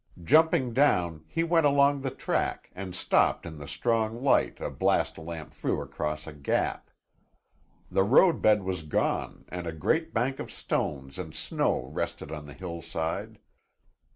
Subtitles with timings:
[0.23, 5.19] Jumping down, he went along the track and stopped in the strong light a blast
[5.19, 6.89] lamp threw across a gap.
[7.91, 12.47] The road bed was gone and a great bank of stones and snow rested on
[12.47, 13.37] the hillside.